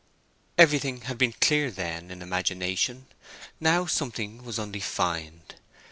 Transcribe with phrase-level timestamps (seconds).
[0.57, 3.05] Everything had been clear then, in imagination;
[3.59, 5.57] now something was undefined.